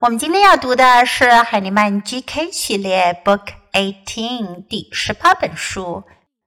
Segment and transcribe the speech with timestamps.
[0.00, 6.04] 我们今天要读的是海尼曼 GK 系列 Book Eighteen 第十八本书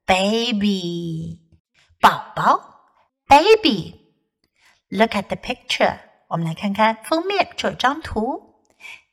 [0.07, 1.39] ，Baby
[2.01, 2.89] 宝宝
[3.27, 4.15] ，Baby。
[4.89, 8.55] Look at the picture，我们来看看封面这张图。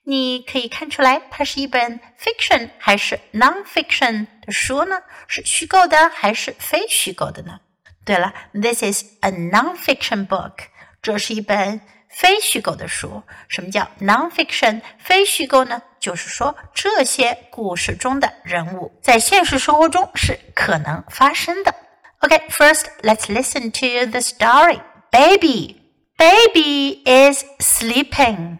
[0.04, 5.02] 你可以看出来，它是一本 fiction 还是 non-fiction 的书呢？
[5.28, 7.60] 是虚构的还是非虚构的呢？
[8.06, 10.54] 对了，This is a non-fiction book，
[11.02, 11.82] 这是一本。
[12.09, 14.81] 非虚构的书，什么叫 nonfiction？
[14.97, 15.81] 非虚构呢？
[15.99, 21.73] 就是说这些故事中的人物在现实生活中是可能发生的。
[22.19, 24.79] OK，first let's listen to the story.
[25.11, 25.81] Baby,
[26.17, 28.59] baby is sleeping.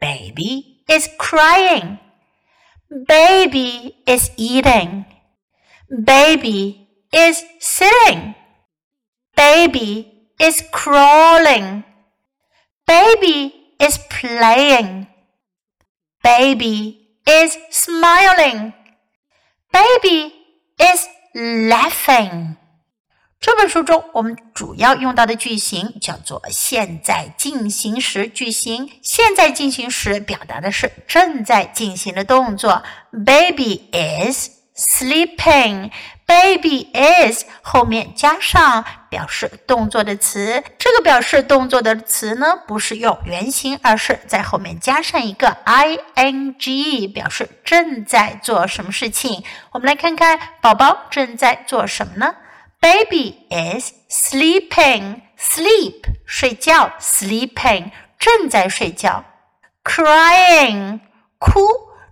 [0.00, 1.98] Baby is crying.
[3.06, 5.04] Baby is eating.
[5.88, 8.34] Baby is sitting.
[9.34, 11.84] Baby is crawling.
[12.88, 15.06] Baby is playing.
[16.22, 18.72] Baby is smiling.
[19.70, 20.32] Baby
[20.78, 22.56] is laughing.
[23.40, 28.90] 这本书中，我们主要用到的句型叫做现在进行时句型。
[29.02, 32.82] 现在进行时表达的是正在进行的动作。
[33.10, 35.90] Baby is sleeping.
[36.29, 49.43] Baby is 后面加上表示动作的词，这个表示动作的词呢，不是用原形，而是在后面加上一个 ing，表示正在做什么事情。
[49.71, 52.35] 我们来看看宝宝正在做什么呢
[52.79, 59.25] ？Baby is sleeping，sleep 睡觉，sleeping 正在睡觉
[59.83, 60.99] ，crying
[61.39, 61.59] 哭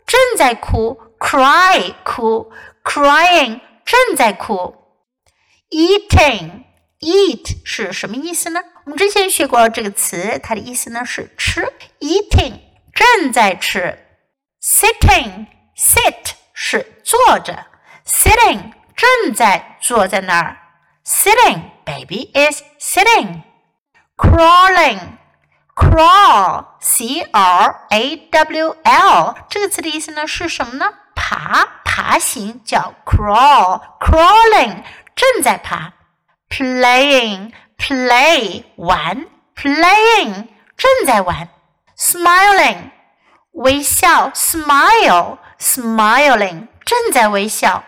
[0.07, 2.51] 正在哭，cry 哭
[2.83, 3.59] ，crying。
[3.87, 4.75] 正在哭
[5.69, 6.65] ，eating
[6.99, 8.61] eat 是什么意思呢？
[8.83, 11.65] 我们之前学过这个词，它的意思呢是吃
[12.01, 12.59] ，eating
[12.93, 13.97] 正在吃
[14.61, 17.67] ，sitting sit 是坐着
[18.05, 20.57] ，sitting 正在坐在那儿
[21.05, 23.43] ，sitting baby is sitting
[24.17, 24.99] crawling
[25.73, 30.93] crawl c r a w l 这个词的意思呢是什么呢？
[31.17, 34.83] 爬爬行叫 crawl，crawling
[35.15, 35.93] 正在爬
[36.47, 40.47] ，playing play 玩，playing
[40.77, 41.49] 正在玩
[41.97, 42.91] ，smiling
[43.53, 47.83] 微笑，smile smiling 正在微笑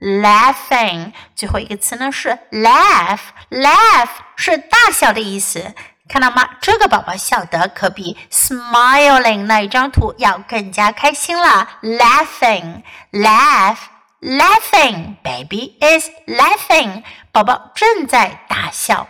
[0.00, 5.72] ，laughing 最后一个词呢是 laugh，laugh 是大笑的意思。
[6.09, 6.57] 看到吗？
[6.59, 11.79] 这个宝宝笑得可比 smiling 那一张图要更加开心了。
[11.81, 13.77] Laughing, laugh,
[14.19, 15.15] laughing.
[15.23, 17.03] Baby is laughing.
[17.31, 19.07] 宝宝正在大笑。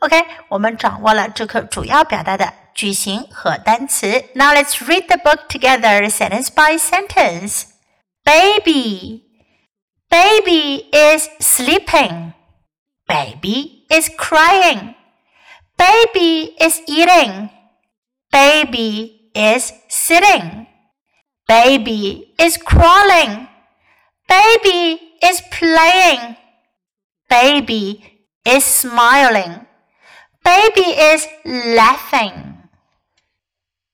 [0.00, 4.24] OK，我们掌握了这课主要表达的句型和单词。
[4.34, 7.64] Now let's read the book together, sentence by sentence.
[8.24, 9.22] Baby,
[10.08, 12.32] baby is sleeping.
[13.06, 14.94] Baby is crying.
[15.76, 17.50] Baby is eating.
[18.30, 20.66] Baby is sitting.
[21.46, 23.48] Baby is crawling.
[24.28, 26.36] Baby is playing.
[27.28, 29.66] Baby is smiling.
[30.44, 32.68] Baby is laughing.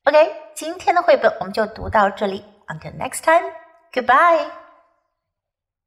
[0.05, 2.45] OK，今天的绘本我们就读到这里。
[2.69, 3.53] Until next time,
[3.93, 4.60] goodbye.